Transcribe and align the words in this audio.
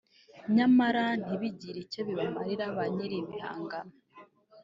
nyamara 0.55 1.03
ntibigire 1.21 1.77
icyo 1.85 2.01
bimarira 2.07 2.65
ba 2.75 2.83
nyiri 2.93 3.15
ibihangano 3.21 3.93